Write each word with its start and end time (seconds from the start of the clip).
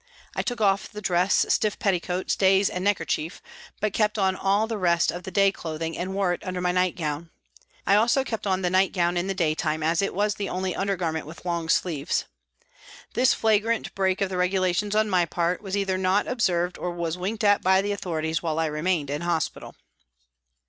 I 0.35 0.41
took 0.41 0.59
off 0.59 0.89
the 0.91 0.99
dress, 0.99 1.45
stiff 1.49 1.77
petticoat, 1.77 2.31
stays 2.31 2.71
and 2.71 2.83
necker 2.83 3.05
chief, 3.05 3.39
but 3.79 3.93
kept 3.93 4.17
on 4.17 4.35
all 4.35 4.65
the 4.65 4.79
rest 4.79 5.11
of 5.11 5.21
the 5.25 5.29
day 5.29 5.51
clothing 5.51 5.95
and 5.95 6.15
wore 6.15 6.33
it 6.33 6.43
under 6.43 6.59
my 6.59 6.71
night 6.71 6.95
gown. 6.95 7.29
I 7.85 7.93
also 7.93 8.23
kept 8.23 8.47
on 8.47 8.63
the 8.63 8.71
night 8.71 8.93
gown 8.93 9.15
in 9.15 9.27
the 9.27 9.35
day 9.35 9.53
time, 9.53 9.83
as 9.83 10.01
it 10.01 10.15
was 10.15 10.33
the 10.33 10.49
only 10.49 10.75
under 10.75 10.95
garment 10.95 11.27
with 11.27 11.45
long 11.45 11.69
sleeves. 11.69 12.25
This 13.13 13.35
flagrant 13.35 13.93
break 13.93 14.21
of 14.21 14.29
the 14.29 14.37
regulations 14.37 14.95
on 14.95 15.07
my 15.07 15.27
part 15.27 15.61
was 15.61 15.77
either 15.77 15.99
not 15.99 16.27
observed 16.27 16.79
or 16.79 16.89
was 16.89 17.15
winked 17.15 17.43
at 17.43 17.61
by 17.61 17.83
the 17.83 17.91
authorities 17.91 18.41
while 18.41 18.57
I 18.57 18.65
remained 18.65 19.11
in 19.11 19.21
hospital. 19.21 19.75